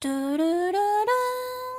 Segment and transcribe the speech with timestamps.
[0.00, 1.10] 嘟嘟嘟嘟！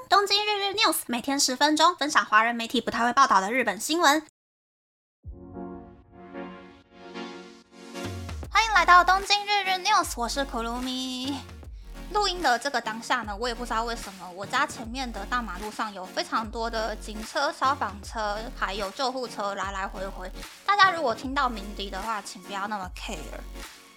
[0.07, 4.23] 东京日日 news 每天十分钟，分享华人媒体不太会报道的日本新闻。
[8.51, 11.35] 欢迎来到东京日日 news，我是可露咪。
[12.13, 20.31] 录音的这个当下呢，我也不知道为什么，我家前面的大马路上有非常多的警车、消防车，还有救护车来来回回。
[20.63, 23.17] 大家如果听到鸣笛的话，请不要那么 care。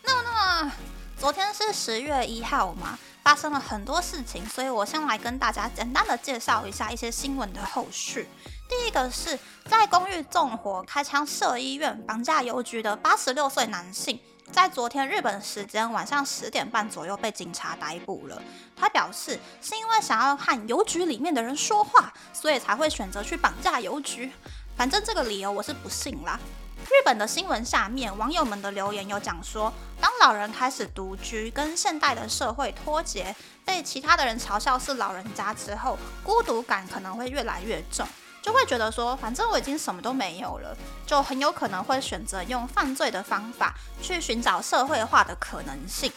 [0.03, 0.73] 那么，那么，
[1.19, 2.99] 昨天是十月一号嘛？
[3.23, 8.29] 发生了很多事情，所以我先来跟大家简单的介绍一下一些新闻的后续。
[8.69, 14.21] 第一个是在公寓纵火开枪射医院绑架邮局的八十六岁男性，
[14.53, 18.43] 在昨天日本时间晚上十点半左右被警察逮捕了。
[18.77, 24.31] 他表示是因为想要和邮局里面的人说话，所以才会选择去绑架邮局。
[24.77, 26.39] 反正这个理由我是不信啦。
[26.85, 38.07] 日本的新闻下面，网友们的留言有讲说，当老人开始独居，跟现代的社会脱节，被其他的人嘲笑是老人家之后，孤独感可能会越来越重，
[38.43, 46.13] 就会觉得说，反正我已经什么都没有了，就很有可能会选择用犯罪的方法去寻找社会化的可能性。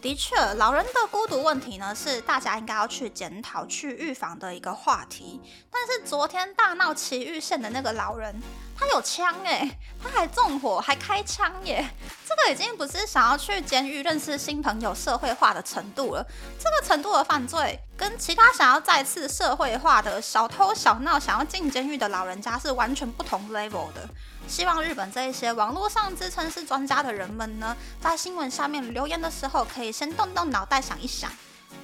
[0.00, 5.40] 的确，老人的孤独问题呢，是大家应该要去检讨、去预防的一个话题。
[5.70, 8.40] 但是昨天大闹奇遇县的那个老人，
[8.78, 9.68] 他有枪哎，
[10.00, 11.88] 他还纵火，还开枪耶！
[12.24, 16.24] 这个已经不是想要去监狱认识新朋友、社会化的程度了。
[16.58, 24.08] 这个程度的犯罪，跟其他想要再次社会化的小偷小闹、想要进监狱的老人家是完全不同 level 的。
[24.48, 31.30] 希望日本这一些网络上自称是专家的人们呢，在新闻下面留言的时候，可以先动动脑袋想一想。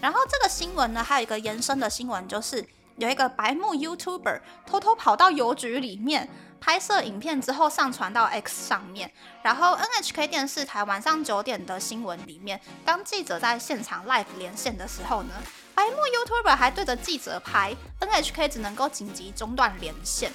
[0.00, 2.64] 然后这个新闻呢，还有一个延伸的新闻，就是
[2.96, 6.28] 有一个白目 YouTuber 偷偷跑到邮局里面
[6.60, 9.12] 拍摄影片之后上传到 X 上面。
[9.42, 15.34] 然后 NHK 电视台晚上九点的新闻里面，当记者在现场 live 连线的时候呢，
[15.74, 20.32] 白目 YouTuber 还对着记者拍，NHK 只能够紧急中断连线。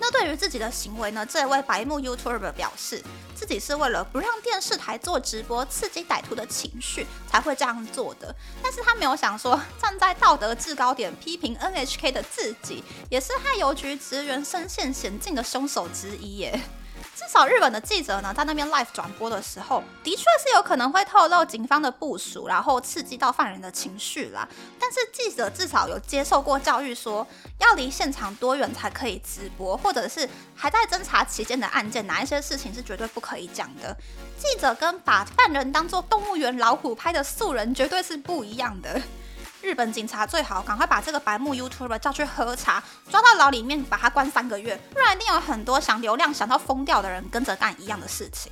[0.00, 1.26] 那对于自己的行为呢？
[1.26, 3.04] 这位白目 YouTuber 表示，
[3.34, 8.34] 自己是为了不让电视台做直播，刺激歹徒的情绪，才会这样做的。
[8.62, 16.58] 但是他没有想说，站在道德制高点批评 NHK 的自己，也是害邮局职员身陷险境的凶手之一耶。
[17.20, 24.48] 至少日本的记者呢，在那边 live 转播的时候，的确是有可能会透露警方的部署，然后刺激到犯人的情绪啦。
[24.78, 27.26] 但是记者至少有接受过教育，说
[27.58, 33.94] 要离现场多远才可以直播，或者是还在侦查期间的案件，哪一些事情是绝对不可以讲的。
[34.38, 38.98] 记者跟把犯人当做动物园老虎拍的素人，绝对是不一样的。
[39.62, 48.50] 日本警察最好赶快把这个白目 YouTuber 叫去喝茶，抓到牢里面把他关三个月，不然一定有很多想流量想到疯掉的人跟着干一样的事情。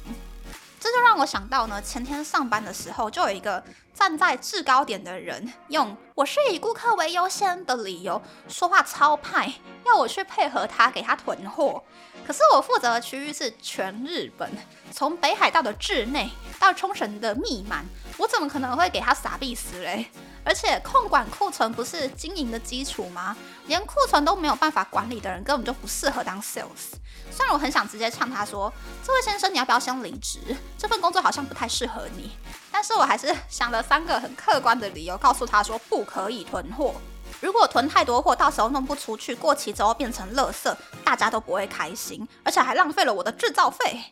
[0.78, 3.62] 这就让我想到呢，前天上班的时候，就有一个
[3.94, 9.52] 站在制高点的人，用“我是以顾客为优先”的理由说话超派，
[9.84, 11.82] 要我去配合他给他囤货。
[12.28, 14.52] 可是我负责的区域是全日本，
[14.92, 16.28] 从北海道的志内
[16.60, 17.86] 到冲绳的密满，
[18.18, 20.10] 我怎么可能会给他傻逼死嘞？
[20.44, 23.34] 而且控管库存不是经营的基础吗？
[23.66, 26.92] 连库存都没有办法管理的人，根本就不适合当 sales。
[27.30, 28.70] 虽然我很想直接呛他说
[29.02, 30.38] ：“这位先生，你要不要先离职？
[30.76, 32.36] 这份工作好像不太适合你。”
[32.70, 36.94] 但是我还是想了三个很客观的理由，告诉他说不可以囤货。
[37.40, 44.02] 如果囤太多货，到时候弄不出去，过期之后变成垃圾，大家都不会开心，而且还浪费了我的制造费。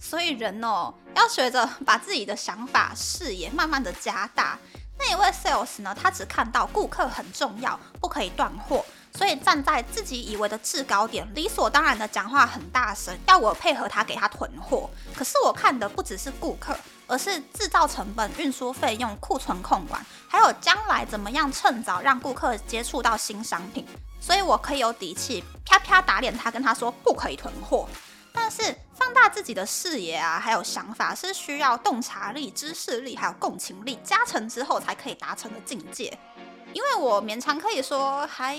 [0.00, 4.56] 所以人哦，要学着把自己的想法视野慢慢的加大。
[4.96, 5.96] 那一位 sales 呢？
[6.00, 8.84] 他只看到顾客很重要，不可以断货，
[9.16, 14.90] 所以站在自己以为的制高点，理所当然的讲话很大声，要我配合他给他囤货。
[15.14, 16.76] 可是我看的不只是顾客，
[17.08, 23.84] 而是制造成本、运输费用、库存控管，还有将来怎么样趁早让顾客接触到新商品。
[24.20, 27.88] 所以我可以有底气啪啪打脸他，跟他说不可以囤货。
[28.32, 36.16] 但是放大自己的视野啊，还有想法，是需要洞察力、知识力还有共情力加成之后才可以达成的境界。
[36.72, 38.58] 因为我勉强可以说还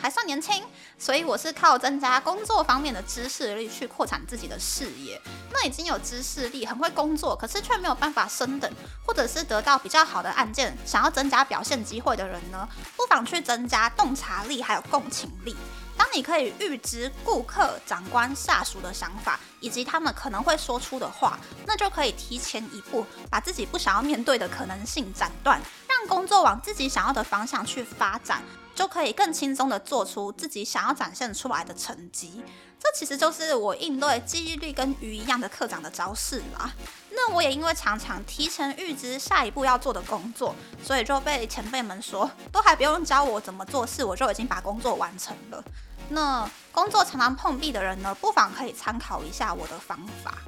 [0.00, 0.64] 还算年轻，
[0.98, 5.20] 所以我是靠增加工作方面的知识力去扩展自己的视野。
[5.52, 8.72] 那已经有知识力、很会工作，可是却没有办法升等，
[9.04, 15.56] 或者是得到比较好的案件，想要增加表现机会的人呢，不妨去增加洞察力还有共情力。
[15.96, 25.60] 当你可以预知顾客、长官、下属的想法，以及他们可能会说出的话，那就可以提前一步把自己不想要面对的可能性斩断，
[26.08, 28.42] 工作往自己想要的方向去发展，
[28.74, 32.42] 就可以更轻松的做出自己想要展现出来的成绩。
[32.80, 36.72] 这其实就是我应对记忆力跟鱼一样的课长的招式啦。
[37.10, 45.62] 那我也因为常常提前预知下一步要做的工作，所以就被前辈们说，都还不用教我怎么做事，我就已经把工作完成了。
[46.10, 50.38] 那工作常常碰壁的人呢，不妨可以参考一下我的方法。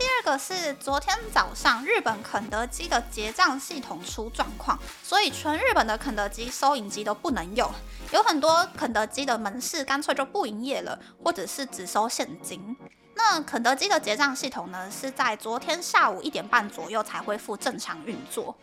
[0.00, 7.70] 第二个是昨天早上日本肯德基的结账系统出状况，所以全日本的肯德基收银机都不能用，
[8.10, 12.74] 有很多肯德基的门市干脆就不营业了，或者是只收现金。
[13.14, 18.56] 那肯德基的结账系统呢，是在昨天下午一点半左右才恢复正常运作。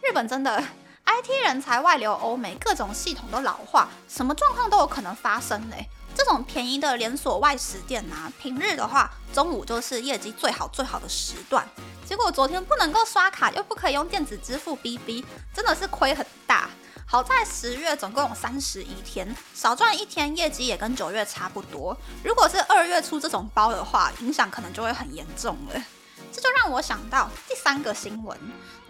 [0.00, 0.64] 日本真的
[1.08, 5.88] IT 人才外流欧美，各种系统都老化，什么状况都有可能发生嘞。
[6.14, 11.66] 这种便宜的连锁外食店啊，平日的话中午就是业绩最好最好的时段，
[12.04, 15.24] 结果昨天不能够刷卡，又不可以用电子支付 BB，
[15.54, 16.68] 真的是亏很大。
[17.06, 21.96] 好在十月总共有三十一天，少赚一天，业绩也跟九月差不多。
[22.22, 25.82] 如果是二月出这种包的话，影响可能就会很严重了。
[26.30, 28.36] 这就让我想到第三个新闻，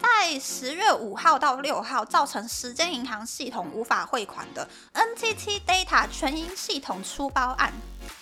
[0.01, 7.71] 在十月五号到六号造成时间银行系统无法汇款的 N NTT Data 全银系统出包案。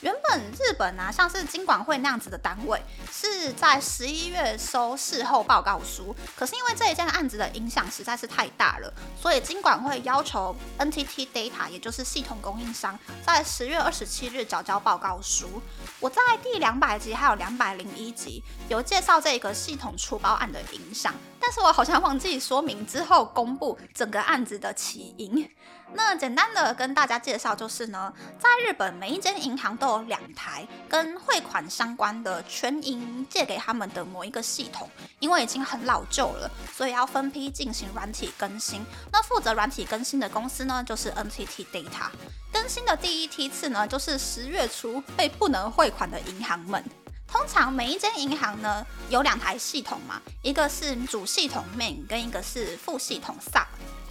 [0.02, 6.14] 原本日本啊，像是金管会那样子的单位，是在十一月收事后报告书。
[6.36, 15.62] 可是因为这一件案子的影响实在是太大了，所以金管会要求 NTT Data，也就是系统供应商，在十月二十七日缴交报告书。
[16.02, 25.50] 我在第两百集还有两百零一集有介绍这个系统出包案的影响，但是我好像忘记说明之后公布整个案子的起因。
[25.94, 34.90] 那简单的跟大家介绍就是呢，在日本每一间银行都有两台跟汇款相关的全银借给他们的某一个系统，
[35.20, 38.82] 因为已经很老旧了，所以要分批进行软体更新。
[39.12, 42.10] 那负责软体更新的公司呢，就是 NTT Data。
[42.52, 46.84] 更新的第一梯次呢，就是十月初被不能汇款的银行们。
[47.28, 53.66] 通常每一间银行呢有两台系统嘛，一个是主系统 Main，跟一个是副系统 Sub。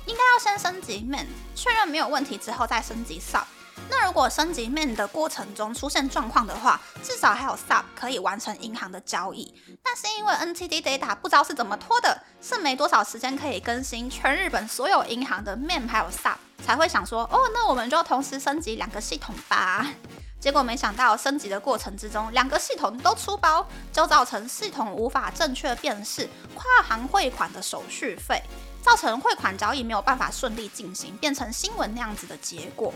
[0.06, 3.44] 应该要先升级 Man，确认没有问题之后再升级 Sub。
[3.90, 9.54] 那如果升级 Man 的过程中出现状况的话，至少还有 Sub 可以完成银行的交易。
[9.82, 19.86] 但是因为 NTD Data 不知道是怎么拖的，是没多少时间可以更新全日本所有银行的 Man 还有 Sub，才会想说，哦，那我们就同时升级两个系统吧。
[20.40, 28.42] 结果没想到升级的过程之中，两个系统都出包，就造成系统无法正确辨识跨行汇款的手续费。
[28.86, 32.94] 造成汇款交易没有办法顺利进行，变成新闻那样子的结果。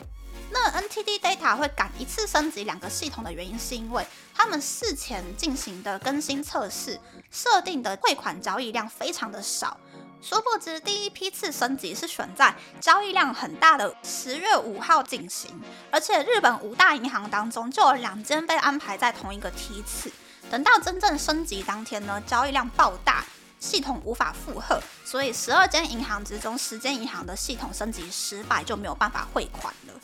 [0.52, 7.00] 那 NTT Data 会赶一次升级两个系统的原因，是因为他们事前进行的更新测试
[7.32, 9.76] 设定的汇款交易量非常的少。
[10.22, 15.60] 殊不知，第一批次升级是选在交易量很大的十月五号进行，
[15.90, 20.08] 而且日本五大银行当中就有两间被安排在同一个梯次。
[20.48, 23.24] 等到真正升级当天呢，交易量爆大。
[23.60, 29.94] 系统无法负荷，所以十二间银行之中，十间银行的系统升级失败，就没有办法汇款了。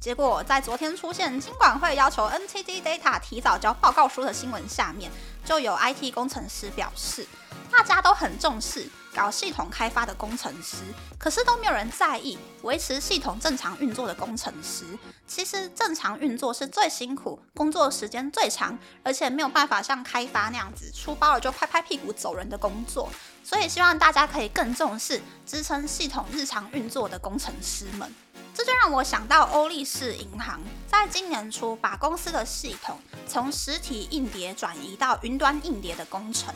[0.00, 5.10] 结果在昨天出现金管会要求 NTD Data 提早交报告书的新闻下面，
[5.44, 7.26] 就有 IT 工程师表示，
[7.70, 8.88] 大家都很重视。
[9.12, 10.76] 搞系统开发的工程师，
[11.18, 14.84] 可是都没有人在意维持系统正常运作的工程师。
[15.26, 23.10] 其实正常运作是最辛苦、工作时间最长，而且没有办法像开发那样子出包了就拍拍屁股走人的工作。
[23.42, 28.14] 所以希望大家可以更重视支撑系统日常运作的工程师们。
[28.54, 32.96] 这就让我想到欧力士银行在今年初把公司的系统
[33.26, 36.54] 从实体硬碟转移到云端硬碟的工程。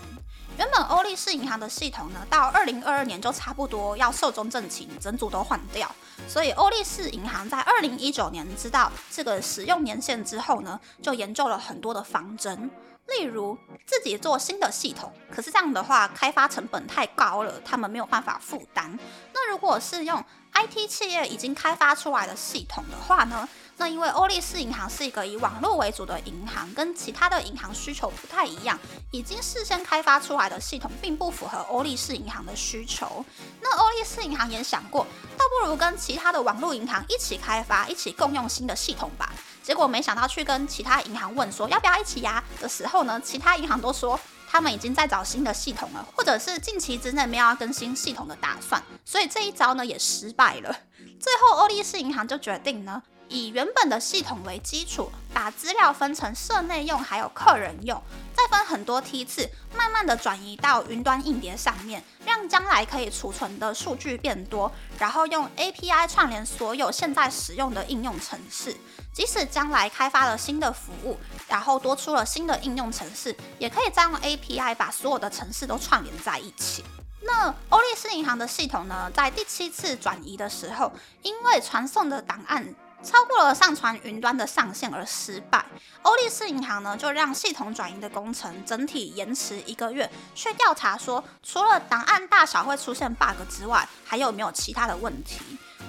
[0.56, 5.90] 原本欧力士银行的系统呢，到二零二二年就差不多要寿终正寝，整组都换掉。
[6.28, 12.70] 所以欧力士银行在二零一九年知道这个使用年限之后呢，就研究了很多的方针，
[13.08, 18.96] 例如自己做新的系统，可是这样的话开发成本太高了，他们没有办法负担。
[19.32, 23.48] 那如果是用 IT 企业已经开发出来的系统的话呢？
[23.76, 28.78] 那因为欧力士银行是一个以网络为主的银行，跟其他的银行需求不太一样，
[29.10, 33.24] 已经事先开发出来的系统并不符合欧力士银行的需求。
[33.60, 35.04] 那欧力士银行也想过，
[35.36, 39.32] 倒不如跟其他的网络银行一起开发，一起共用新的系统吧。
[39.60, 44.18] 结果没想到去跟其他银行问说要不要一起呀的时候呢，其他银行都说
[44.54, 50.72] 他们已经在找新的系统了，或者是近期之内没有要更新系统的打算，所以这一招呢也失败了。
[51.18, 53.02] 最后欧力士银行就决定呢。
[53.34, 58.00] 以原本的系统为基础，把资料分成社内用还有客人用，
[58.32, 68.76] 再分很多梯次，慢慢的转移到云端硬碟上面，让将来可以储存的数据变多，然后用 API 串联所有现在使用的应用程式。
[69.12, 76.84] 即使将来开发了新的服务，然后多出了新的应用程式，也可以再用 API 把所有的程式都串联在一起。
[77.22, 82.74] 那欧力士银行的系统呢，在第七次转移的时候，因为传送的档案
[83.04, 85.64] 超过了上传云端的上限而失败。
[86.02, 95.40] 欧力士银行呢，就让系统转移的工程整体延迟一个月，去调查说，除了档案大小会出现 bug 之外，还有没有其他的问题。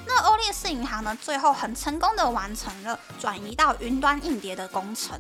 [0.08, 5.20] 那欧力士银行呢，最后很成功的完成了转移到云端硬碟的工程。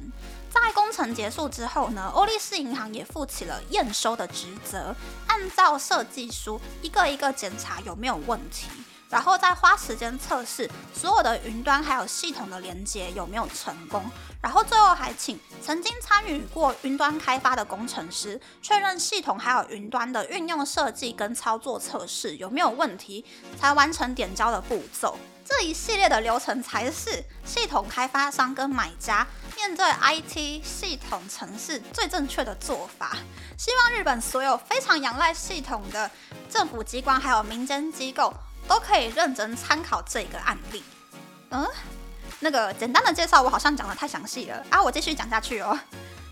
[0.49, 4.95] 在工程结束之后呢，欧力士银行也负起了验收的职责，
[5.27, 8.67] 按照设计书一个一个检查有没有问题，
[9.15, 14.03] 然后再花时间测试所有的云端还有系统的连接有没有成功，
[14.41, 23.23] 然后最后还请曾经参与过云端开发的工程师确认系统还有云端的运用设计跟操作测试有没有问题，
[23.57, 25.17] 才完成点交的步骤。
[25.45, 33.15] 这一系列的流程才是系统开发商跟买家面对 IT 系统程式最正确的做法。
[33.57, 36.11] 希望日本所有非常仰赖系统的
[36.49, 38.33] 政府机关还有民间机构
[38.67, 40.83] 都可以认真参考这个案例。
[41.49, 41.67] 嗯，
[42.39, 45.79] 那个简单的介绍我好像讲的太详细了啊，我继续讲下去哦。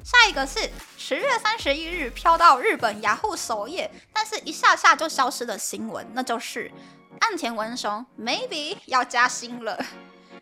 [0.04, 6.72] 下一个是十月三十一日飘到日本雅虎首页，但是一下下就消失的新闻，那就是。
[7.20, 9.76] 岸田文雄 maybe 要加薪了。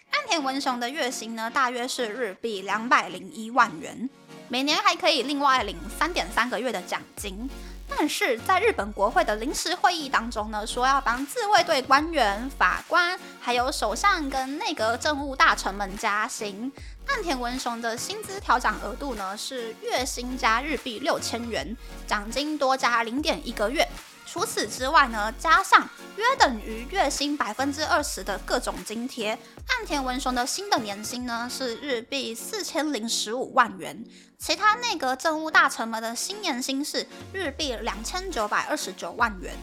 [0.10, 4.10] 岸田文雄的月薪呢，大约是日币两百零一万元，
[4.48, 7.48] 每年还可以另外领三点三个月的奖金。
[7.94, 16.72] 但是在日本国会的临时会议当中呢，说要帮自卫队官员、法官，还有首相跟内阁政务大臣们加薪。
[17.08, 21.76] 岸田文雄的薪资调整额度呢，是月薪加日币六千元，
[22.08, 23.88] 奖金多加零点一个月。
[24.32, 34.06] 除此之外呢，加上约等于月薪百分之二十的各种津贴，岸田文雄的新的年薪呢是日币四千零十五万元，
[34.40, 39.54] 其他内阁政务大臣们的新年薪是日币两千九百二十九万元。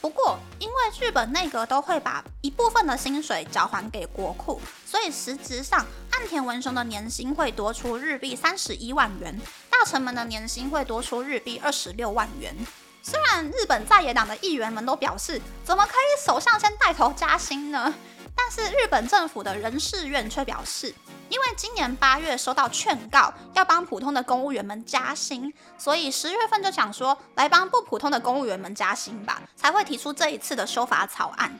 [0.00, 12.52] 不过，因为日本内阁都会把一部分的薪水缴还给国库，所以实质上岸田文雄的年薪会多出日币三十一万元，大臣们的年薪会多出日币二十六万元。
[13.10, 17.94] 虽然日本在野党的议员们都表示，怎么可以首相先带头加薪呢？
[18.36, 20.94] 但是日本政府的人事院却表示，
[21.30, 31.58] 因为今年八月收到劝告，要帮普通的公务员们加薪，所以十月份就想说来帮不普通的公务员们加薪吧，才会提出这一次的修法草案。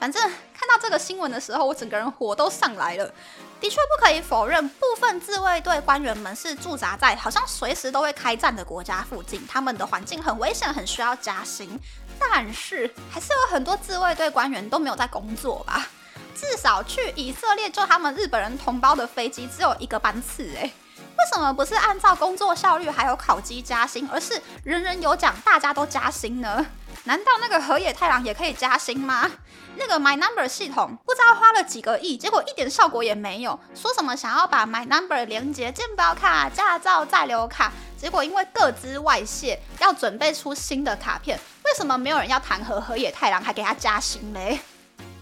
[0.00, 0.20] 反正
[0.52, 3.14] 看到这个新闻的时候，我整个人火都上来了。
[3.60, 11.78] 的确不可以否认，部分自卫队官员们是驻扎在好像随时都会开战的国家附近，他们的环境很危险，很需要加薪。
[12.20, 15.86] 但是还是有很多自卫队官员都没有在工作吧？
[16.34, 20.72] 至少去以色列救他们日本人同胞的飞机只有一个班次，诶，
[21.18, 26.64] 为什么不是按照工作效率还有考绩加薪，而是人人有奖，大家都加薪呢？
[27.04, 29.30] 难道那个河野太郎也可以加薪吗？
[29.76, 33.58] 那个 My Number 系统不知道花了几个亿，结果一点效果也没有。
[33.74, 41.38] 说什么想要把 My Number 连接健保卡、驾照再留卡，结果因为各资外泄，要准备出新的卡片。
[41.64, 44.60] 为什么没有人要弹劾河野太郎，还给他加薪嘞？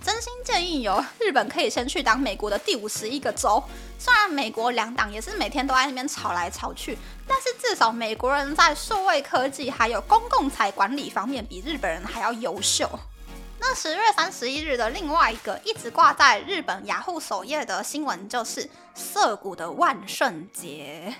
[0.07, 3.61] 真心建议有日本可以先去当美国的第五十一个州。
[3.99, 6.97] 虽然美国两党也是每天都在那边吵来吵去，
[7.27, 12.89] 但是至少美国人在数位科技还有公共财管理方面比日本人还要优秀。
[13.59, 21.13] 那十月三十一日的另外一个一直挂在日本雅虎首页的新闻就是涩谷的万圣节。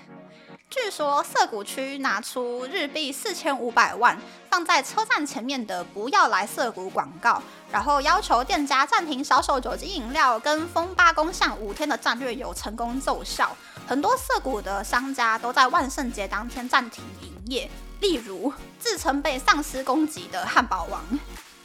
[0.79, 4.15] 据说涩谷区拿出日币四千五百万
[4.47, 7.41] 放在车站前面的“不要来涩谷”广告，
[7.71, 13.57] 然后要求店家暂停销售酒精饮料跟封八公巷五天的战略有成功奏效。
[13.87, 17.69] 很多涩谷的商家都在万圣节当天暂停营业，
[17.99, 21.01] 例如自称被丧尸攻击的汉堡王。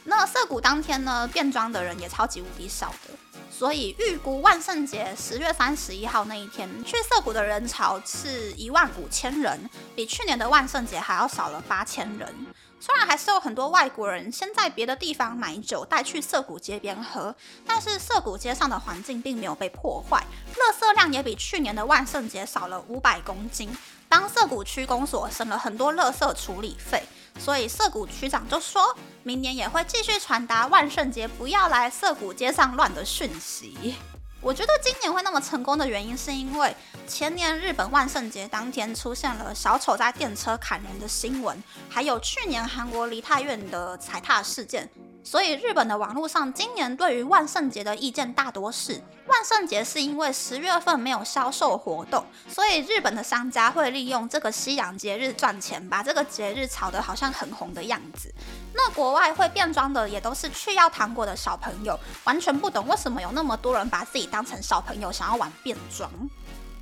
[0.05, 3.13] 那涩谷当天呢，变装的人也超级无敌少的，
[3.49, 12.47] 所以预估万圣节十月三十一号那一天去涩谷的人潮是一万五千人，比去年的万圣节还要少了八千人。
[12.81, 17.33] 虽然还是有很多外国人先在别的地方买酒带去涩谷街边喝，
[17.65, 20.21] 但是涩谷街上的环境并没有被破坏，
[20.55, 23.73] 垃圾量也比去年的万圣节少了五百公斤，
[24.09, 27.01] 帮涩谷区公所省了很多垃圾处理费。
[27.39, 33.95] 所以涩谷区长就说，明年也会继续传达万圣节不要来涩谷街上乱的讯息。
[34.41, 36.75] 我觉得今年会那么成功的原因，是因为
[37.07, 44.89] 前年日本万圣节当天出现了小丑在电车砍人的新闻，还有去年韩国梨泰院的踩踏事件。
[45.23, 58.33] 所以日本的网络上今年对于万圣节的意见大多是，万圣节是因为十月份没有销售活动，所以日本的商家会利用这个西洋节日赚钱，把这个节日炒得好像很红的样子。
[58.73, 66.11] 那国外会变装的也都是去要糖果的小朋友，完全不懂为什么有那么多人把自己当成小朋友想要玩变装。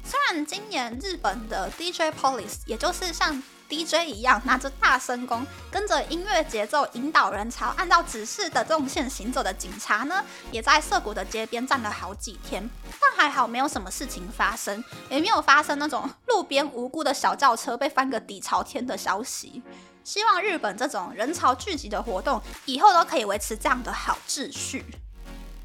[0.03, 3.41] 虽然今年日本的 DJ Police，也就是像
[3.72, 19.63] DJ 一样拿着大声公，跟着音乐节奏引导人潮，按照指示的动线行走的警察呢，也在涩谷的街边站了好几天，但还好没有什么事情发生，也没有发生那种路边无辜的小轿车被翻个底朝天的消息。
[20.04, 24.84] 希望日本这种人潮聚集的活动以后都可以维持这样的好秩序。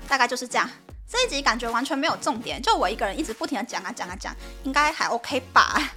[0.07, 0.71] 大概就是这样，
[1.11, 4.33] 这一集感觉完全没有重点，就我一个人一直不停的讲啊讲啊讲，
[4.63, 5.91] 应该还 OK 吧。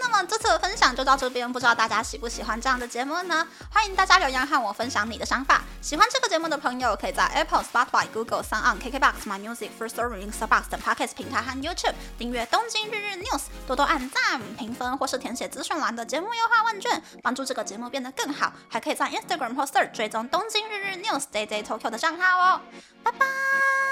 [0.00, 3.46] 那么这次的分享就到这边，不知道大家喜不喜欢这样的节目呢？
[3.70, 5.62] 欢迎大家留言和我分享你的想法。
[5.80, 18.52] 喜欢这个节目的朋友，可以在 Apple、Spotify、Google、Sound、KKBox、My Music、First Story、Instabox 等 Podcast 平台和 YouTube 订阅《东京日日 News》，多多按赞、评分或是填写资讯栏的节目优化问卷，帮助这个节目变得更好。
[18.68, 22.60] 还可以在 Instagram 或 Ser 追踪《东京日日 News》Day Day Tokyo 的账号哦。
[23.02, 23.87] 拜拜。